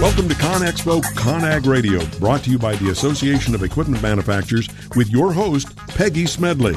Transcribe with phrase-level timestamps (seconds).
[0.00, 5.10] Welcome to ConExpo ConAg Radio, brought to you by the Association of Equipment Manufacturers with
[5.10, 6.72] your host, Peggy Smedley.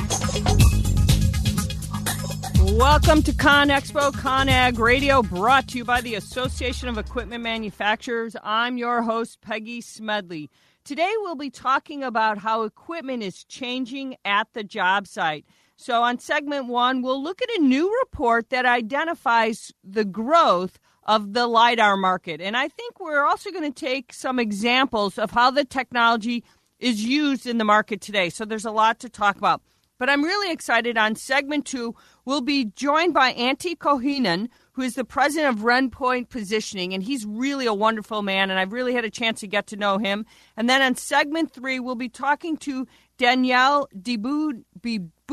[2.78, 8.36] Welcome to ConExpo ConAg Radio, brought to you by the Association of Equipment Manufacturers.
[8.44, 10.50] I'm your host, Peggy Smedley.
[10.84, 15.46] Today we'll be talking about how equipment is changing at the job site.
[15.76, 21.34] So, on segment one, we'll look at a new report that identifies the growth of
[21.34, 22.40] the LIDAR market.
[22.42, 26.44] And I think we're also going to take some examples of how the technology
[26.80, 28.30] is used in the market today.
[28.30, 29.62] So there's a lot to talk about.
[30.00, 31.96] But I'm really excited on segment two.
[32.26, 37.26] We'll be joined by Antti Kohinen, who is the president of Redpoint Positioning, and he's
[37.26, 40.26] really a wonderful man, and I've really had a chance to get to know him.
[40.58, 42.88] And then on segment three, we'll be talking to
[43.18, 43.88] Danielle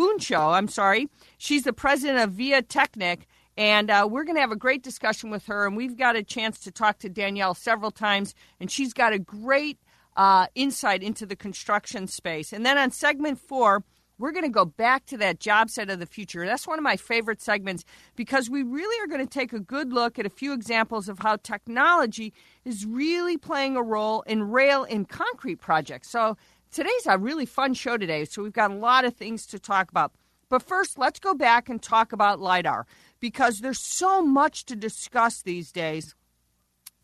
[0.01, 0.55] Dy Buncio.
[0.55, 1.09] I'm sorry.
[1.39, 3.23] She's the president of VIATechnik,
[3.57, 5.67] and uh, we're going to have a great discussion with her.
[5.67, 9.19] And we've got a chance to talk to Danielle several times, and she's got a
[9.19, 9.79] great
[10.17, 12.53] uh, insight into the construction space.
[12.53, 13.85] And then on segment four,
[14.19, 16.45] we're going to go back to that job site of the future.
[16.45, 17.85] That's one of my favorite segments
[18.17, 21.21] because we really are going to take a good look at a few examples of
[21.21, 22.35] how technology
[22.67, 26.11] is really playing a role in rail and concrete projects.
[26.11, 26.37] So
[26.71, 28.25] today's a really fun show today.
[28.25, 30.13] So we've got a lot of things to talk about.
[30.49, 32.87] But first, let's go back and talk about LIDAR
[33.21, 36.15] because there's so much to discuss these days.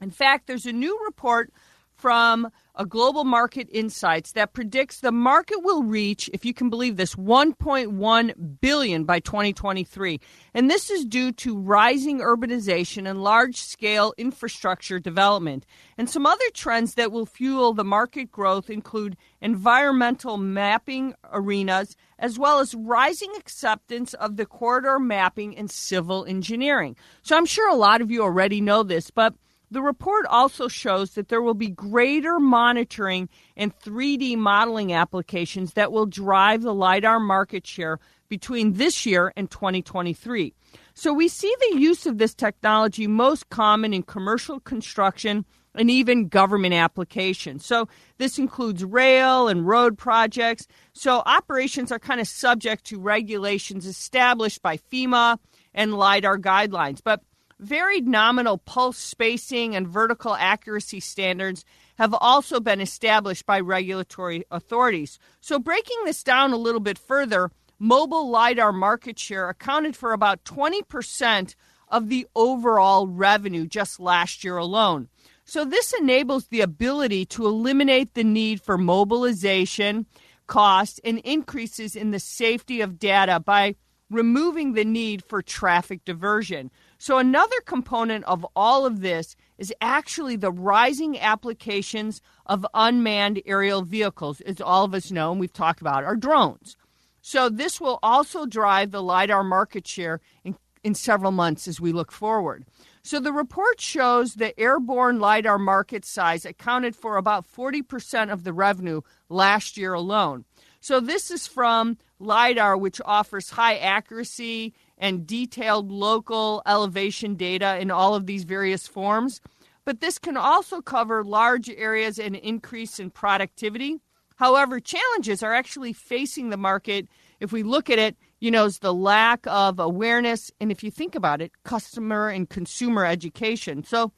[0.01, 1.53] In fact, there's a new report
[1.95, 6.97] from a global market insights that predicts the market will reach if you can believe
[6.97, 10.21] this 1.1 billion by 2023
[10.55, 15.65] and this is due to rising urbanization and large scale infrastructure development.
[15.99, 22.39] And some other trends that will fuel the market growth include environmental mapping arenas as
[22.39, 26.97] well as rising acceptance of the corridor mapping and civil engineering.
[27.23, 29.35] So i'm sure a lot of you already know this but
[29.71, 35.93] the report also shows that there will be greater monitoring and 3D modeling applications that
[35.93, 40.55] will drive the LIDAR market share between this year and 2023.
[40.95, 45.45] So we see the use of this technology most common in commercial construction
[45.75, 47.67] and even government applications.
[47.67, 47.89] So
[48.19, 50.67] this includes rail and road projects.
[50.93, 55.39] So operations are kind of subject to regulations established by FEMA
[55.75, 57.01] and LIDAR guidelines.
[57.05, 57.21] But
[57.59, 61.65] Varied nominal pulse spacing and vertical accuracy standards
[61.97, 65.19] have also been established by regulatory authorities.
[65.41, 70.45] So, breaking this down a little bit further, mobile LIDAR market share accounted for about
[70.45, 71.55] 20%
[71.89, 75.09] of the overall revenue just last year alone.
[75.47, 80.05] So, this enables the ability to eliminate the need for mobilization
[80.47, 83.77] costs and increases in the safety of data by
[84.11, 86.71] removing the need for traffic diversion.
[86.99, 93.83] So, another component of all of this is actually the rising applications of unmanned aerial
[93.83, 96.77] vehicles, as all of us know and we've talked about, are drones.
[97.21, 101.93] So, this will also drive the LIDAR market share in, in several months as we
[101.93, 102.65] look forward.
[103.03, 108.53] So, the report shows the airborne LIDAR market size accounted for about 40% of the
[108.53, 110.45] revenue last year alone.
[110.81, 117.91] So, this is from LIDAR, which offers high accuracy and detailed local elevation data in
[117.91, 119.41] all of these various forms.
[119.85, 124.01] But this can also cover large areas and increase in productivity.
[124.37, 127.09] However, challenges are actually facing the market.
[127.41, 130.91] If we look at it, you know, is the lack of awareness, and if you
[130.91, 133.83] think about it, customer and consumer education.
[133.85, 134.13] So,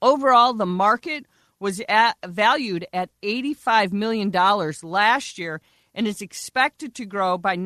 [0.00, 1.26] overall, the market
[1.58, 4.30] was at, valued at $85 million
[4.82, 5.60] last year
[5.94, 7.56] and is expected to grow by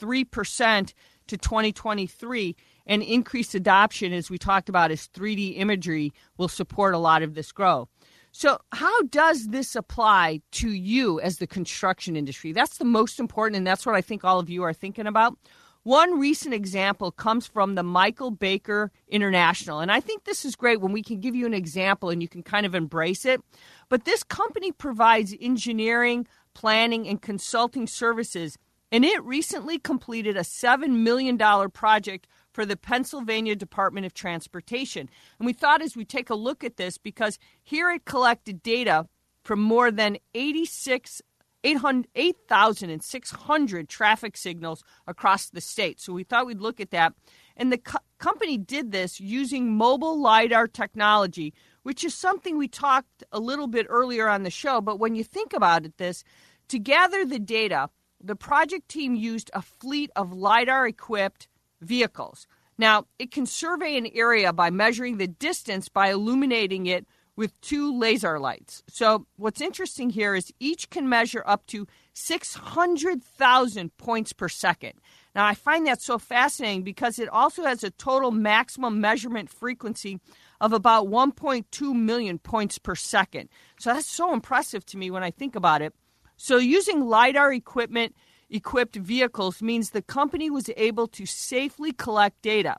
[0.00, 0.92] 9.3%
[1.28, 2.56] to 2023.
[2.86, 7.34] And increased adoption, as we talked about, as 3D imagery will support a lot of
[7.34, 7.88] this growth.
[8.32, 12.52] So, how does this apply to you as the construction industry?
[12.52, 15.36] That's the most important, and that's what I think all of you are thinking about.
[15.82, 19.80] One recent example comes from the Michael Baker International.
[19.80, 22.28] And I think this is great when we can give you an example and you
[22.28, 23.40] can kind of embrace it.
[23.88, 28.58] But this company provides engineering, planning, and consulting services.
[28.90, 31.38] And it recently completed a $7 million
[31.70, 35.10] project for the Pennsylvania Department of Transportation.
[35.38, 39.06] And we thought as we take a look at this, because here it collected data
[39.44, 41.22] from more than 86
[41.64, 46.00] 8,600 traffic signals across the state.
[46.00, 47.14] So we thought we'd look at that.
[47.56, 51.52] And the co- company did this using mobile LiDAR technology,
[51.82, 54.80] which is something we talked a little bit earlier on the show.
[54.80, 56.22] But when you think about it, this
[56.68, 61.48] to gather the data, the project team used a fleet of LiDAR equipped
[61.80, 62.46] vehicles.
[62.76, 67.06] Now, it can survey an area by measuring the distance by illuminating it
[67.38, 68.82] with two laser lights.
[68.88, 74.94] So, what's interesting here is each can measure up to 600,000 points per second.
[75.36, 80.18] Now, I find that so fascinating because it also has a total maximum measurement frequency
[80.60, 83.48] of about 1.2 million points per second.
[83.78, 85.94] So, that's so impressive to me when I think about it.
[86.40, 88.14] So, using LIDAR equipment
[88.48, 92.76] equipped vehicles means the company was able to safely collect data.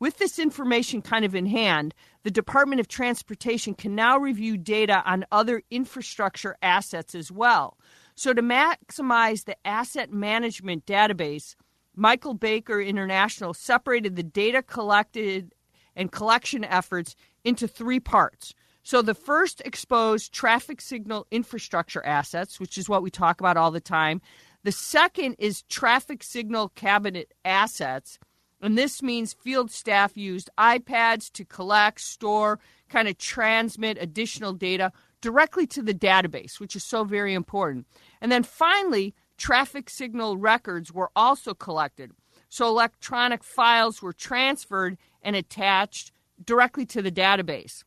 [0.00, 5.02] With this information kind of in hand, the Department of Transportation can now review data
[5.04, 7.76] on other infrastructure assets as well.
[8.14, 11.54] So, to maximize the asset management database,
[11.94, 15.54] Michael Baker International separated the data collected
[15.94, 18.54] and collection efforts into three parts.
[18.84, 23.70] So, the first exposed traffic signal infrastructure assets, which is what we talk about all
[23.70, 24.20] the time.
[24.64, 28.18] The second is traffic signal cabinet assets.
[28.60, 34.92] And this means field staff used iPads to collect, store, kind of transmit additional data
[35.20, 37.86] directly to the database, which is so very important.
[38.20, 42.12] And then finally, traffic signal records were also collected.
[42.48, 46.12] So electronic files were transferred and attached
[46.44, 47.82] directly to the database.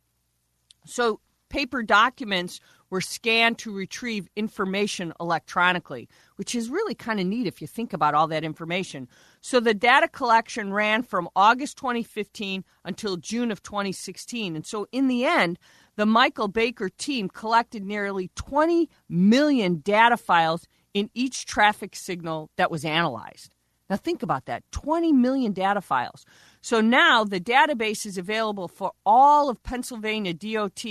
[0.85, 2.59] So paper documents
[2.89, 7.93] were scanned to retrieve information electronically, which is really kind of neat if you think
[7.93, 9.07] about all that information.
[9.41, 14.55] So the data collection ran from August 2015 until June of 2016.
[14.55, 15.59] And so in the end,
[15.95, 22.71] the Michael Baker team collected nearly 20 million data files in each traffic signal that
[22.71, 23.55] was analyzed.
[23.89, 26.25] Now think about that 20 million data files.
[26.65, 30.83] So now the database is available for all of Pennsylvania DOT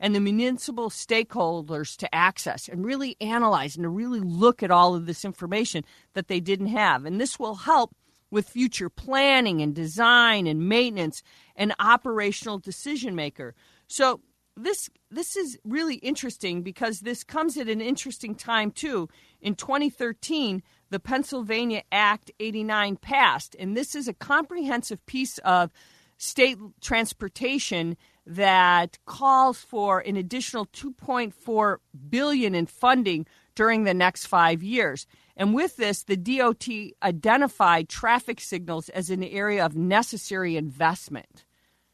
[0.00, 4.96] and the municipal stakeholders to access and really analyze and to really look at all
[4.96, 5.84] of this information
[6.14, 7.04] that they didn't have.
[7.04, 7.94] And this will help
[8.32, 11.22] with future planning and design and maintenance
[11.54, 13.54] and operational decision maker.
[13.86, 14.22] So
[14.62, 19.08] this this is really interesting because this comes at an interesting time too.
[19.40, 25.72] In 2013, the Pennsylvania Act 89 passed, and this is a comprehensive piece of
[26.16, 27.96] state transportation
[28.26, 31.76] that calls for an additional 2.4
[32.08, 35.06] billion in funding during the next 5 years.
[35.36, 36.68] And with this, the DOT
[37.02, 41.46] identified traffic signals as an area of necessary investment.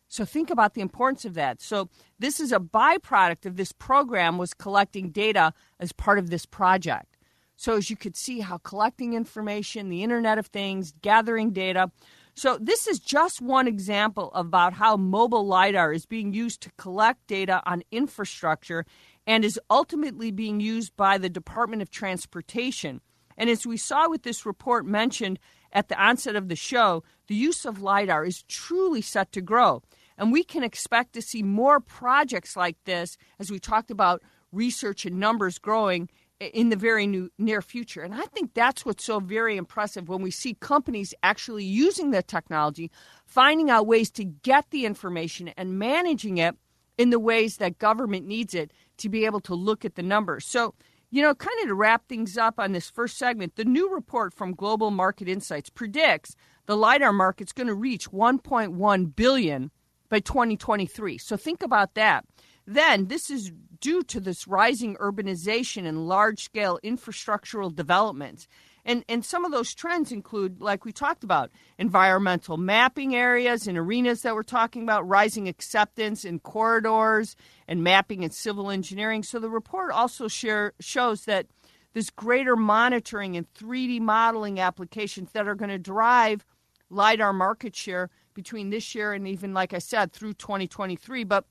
[0.08, 1.60] So think about the importance of that.
[1.60, 1.88] So
[2.18, 7.16] this is a byproduct of this program was collecting data as part of this project.
[7.56, 11.90] So, as you could see, how collecting information, the Internet of Things, gathering data.
[12.34, 17.26] So, this is just one example about how mobile LIDAR is being used to collect
[17.26, 18.84] data on infrastructure
[19.26, 23.00] and is ultimately being used by the Department of Transportation.
[23.36, 25.38] And as we saw with this report mentioned
[25.72, 29.82] at the onset of the show, the use of LIDAR is truly set to grow.
[30.18, 34.22] And we can expect to see more projects like this as we talked about
[34.52, 36.08] research and numbers growing
[36.40, 38.02] in the very new, near future.
[38.02, 42.22] And I think that's what's so very impressive when we see companies actually using the
[42.22, 42.90] technology,
[43.24, 46.56] finding out ways to get the information and managing it
[46.98, 50.46] in the ways that government needs it to be able to look at the numbers.
[50.46, 50.74] So,
[51.10, 54.34] you know, kind of to wrap things up on this first segment, the new report
[54.34, 56.34] from Global Market Insights predicts
[56.66, 59.70] the lidar market's going to reach 1.1 billion
[60.08, 61.18] by 2023.
[61.18, 62.24] So think about that.
[62.66, 68.48] Then this is due to this rising urbanization and large scale infrastructural developments.
[68.86, 73.76] And, and some of those trends include, like we talked about, environmental mapping areas and
[73.76, 77.34] arenas that we're talking about, rising acceptance in corridors
[77.66, 79.24] and mapping and civil engineering.
[79.24, 81.46] So the report also share, shows that
[81.94, 86.46] this greater monitoring and 3D modeling applications that are going to drive
[86.88, 91.24] LIDAR market share between this year and even, like I said, through 2023.
[91.24, 91.44] But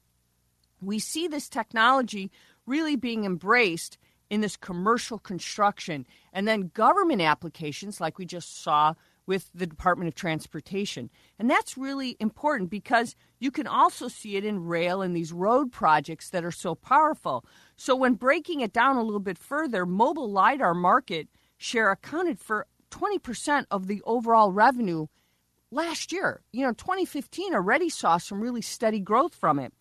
[0.82, 2.32] we see this technology
[2.66, 3.98] really being embraced
[4.30, 8.94] in this commercial construction and then government applications like we just saw
[9.28, 11.10] with the Department of Transportation.
[11.40, 15.72] And that's really important because you can also see it in rail and these road
[15.72, 17.46] projects that are so powerful.
[17.76, 21.28] So when breaking it down a little bit further, mobile lidar market
[21.58, 25.08] share accounted for 20% of the overall revenue
[25.72, 26.42] last year.
[26.52, 29.74] You know, 2015 already saw some really steady growth from it.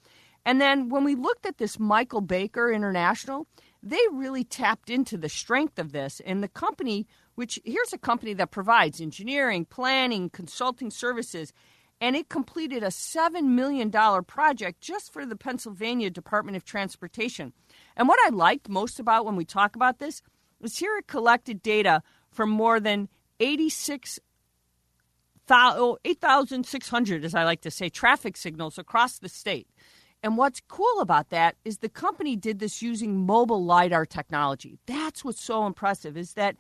[0.47, 3.47] And then when we looked at this Michael Baker International,
[3.85, 6.21] they really tapped into the strength of this.
[6.25, 11.53] And the company, which here's a company that provides engineering, planning, consulting services,
[12.01, 17.53] and it completed a $7 million project just for the Pennsylvania Department of Transportation.
[17.97, 20.23] And what I liked most about when we talk about this
[20.61, 24.19] was here it collected data from more than 86
[25.51, 29.69] 8,600, as I like to say, traffic signals across the state.
[30.25, 34.79] And what's cool about that is the company did this using mobile LiDAR technology.
[34.87, 36.57] That's what's so impressive is that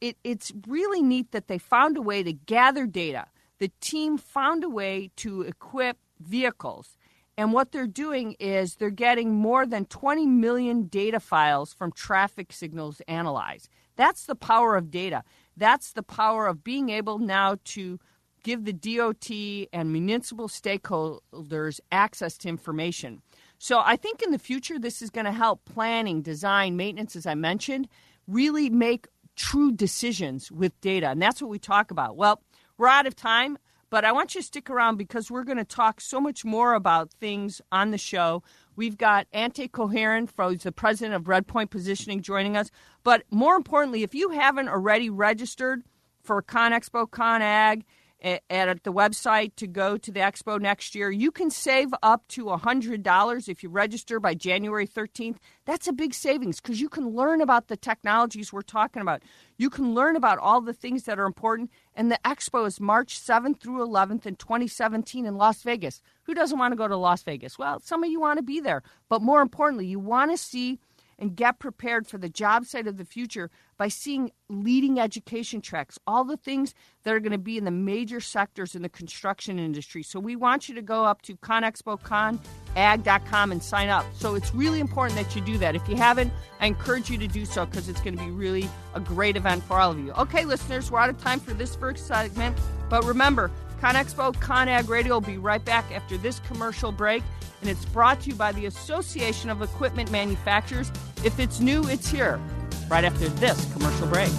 [0.00, 3.26] it, it's really neat that they found a way to gather data.
[3.58, 6.96] The team found a way to equip vehicles.
[7.36, 12.54] And what they're doing is they're getting more than 20 million data files from traffic
[12.54, 13.68] signals analyzed.
[13.96, 15.24] That's the power of data.
[15.58, 18.00] That's the power of being able now to
[18.44, 19.28] give the DOT
[19.72, 23.20] and municipal stakeholders access to information.
[23.58, 27.26] So I think in the future, this is going to help planning, design, maintenance, as
[27.26, 27.88] I mentioned,
[28.28, 31.08] really make true decisions with data.
[31.08, 32.16] And that's what we talk about.
[32.16, 32.40] Well,
[32.78, 33.58] we're out of time,
[33.90, 36.74] but I want you to stick around because we're going to talk so much more
[36.74, 38.42] about things on the show.
[38.76, 42.70] We've got Ante Coheran, who's the president of Redpoint Positioning, joining us.
[43.02, 45.82] But more importantly, if you haven't already registered
[46.22, 47.82] for ConExpo ConAg,
[48.24, 51.10] at, the website to go to the expo next year.
[51.10, 55.36] You can save up to $100 if you register by January 13th.
[55.66, 59.22] That's a big savings because you can learn about the technologies we're talking about.
[59.58, 61.70] You can learn about all the things that are important.
[61.94, 66.00] And the expo is March 7th through 11th in 2017 in Las Vegas.
[66.24, 67.58] Who doesn't want to go to Las Vegas?
[67.58, 68.82] Well, some of you want to be there.
[69.08, 70.80] But more importantly, you want to see
[71.18, 75.98] and get prepared for the job site of the future by seeing leading education tracks,
[76.06, 79.58] all the things that are going to be in the major sectors in the construction
[79.58, 80.02] industry.
[80.02, 84.06] So we want you to go up to conexpoconag.com and sign up.
[84.14, 85.74] So it's really important that you do that.
[85.74, 88.68] If you haven't, I encourage you to do so because it's going to be really
[88.94, 90.12] a great event for all of you.
[90.12, 92.56] Okay, listeners, we're out of time for this first segment,
[92.88, 93.50] but remember,
[93.84, 97.22] ConExpo ConAg Radio will be right back after this commercial break,
[97.60, 100.90] and it's brought to you by the Association of Equipment Manufacturers.
[101.22, 102.40] If it's new, it's here.
[102.88, 104.30] Right after this commercial break.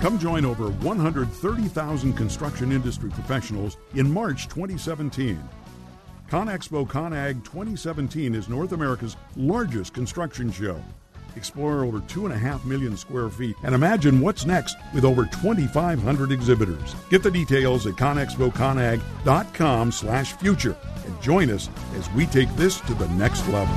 [0.00, 5.42] Come join over 130,000 construction industry professionals in March 2017.
[6.30, 10.80] ConExpo ConAg 2017 is North America's largest construction show
[11.36, 16.94] explore over 2.5 million square feet, and imagine what's next with over 2,500 exhibitors.
[17.10, 22.94] Get the details at conexpoconag.com slash future and join us as we take this to
[22.94, 23.74] the next level.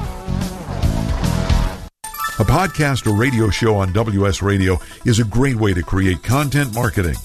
[2.40, 6.74] A podcast or radio show on WS Radio is a great way to create content
[6.74, 7.16] marketing.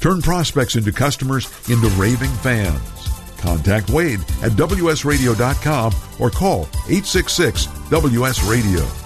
[0.00, 2.80] Turn prospects into customers into raving fans.
[3.38, 9.05] Contact Wade at WSRadio.com or call 866 WS Radio.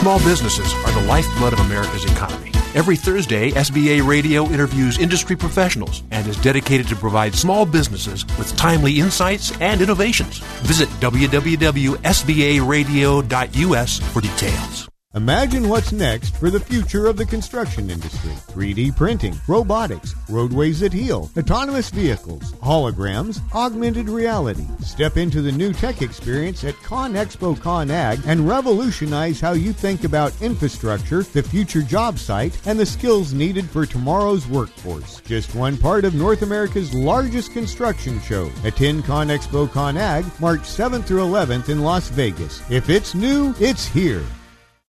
[0.00, 2.52] Small businesses are the lifeblood of America's economy.
[2.74, 8.56] Every Thursday, SBA Radio interviews industry professionals and is dedicated to provide small businesses with
[8.56, 10.38] timely insights and innovations.
[10.62, 14.89] Visit www.sbaradio.us for details.
[15.14, 18.30] Imagine what's next for the future of the construction industry.
[18.54, 24.68] 3D printing, robotics, roadways that heal, autonomous vehicles, holograms, augmented reality.
[24.78, 30.40] Step into the new tech experience at ConExpo ConAg and revolutionize how you think about
[30.40, 35.20] infrastructure, the future job site, and the skills needed for tomorrow's workforce.
[35.22, 38.48] Just one part of North America's largest construction show.
[38.62, 42.62] Attend ConExpo ConAg March 7th through 11th in Las Vegas.
[42.70, 44.22] If it's new, it's here.